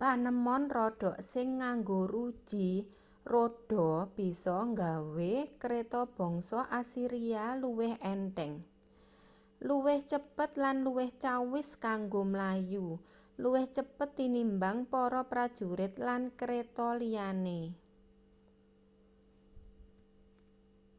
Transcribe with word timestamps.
panemon 0.00 0.62
rodha 0.76 1.12
sing 1.32 1.48
nganggo 1.60 2.00
ruji 2.14 2.70
rodha 3.32 3.88
bisa 4.16 4.56
nggawe 4.72 5.32
kreta 5.62 6.02
bangsa 6.18 6.60
asiria 6.80 7.44
luwih 7.62 7.94
entheng 8.12 8.54
luwih 9.68 10.00
cepet 10.10 10.50
lan 10.64 10.76
luwih 10.86 11.10
cawis 11.24 11.68
kanggo 11.84 12.22
mlayu 12.32 12.86
luwih 13.42 13.66
cepet 13.76 14.08
tinimbang 14.18 14.78
para 14.92 15.20
prajurit 15.30 15.92
lan 16.06 16.22
kreta 16.40 16.88
liyane 17.00 17.60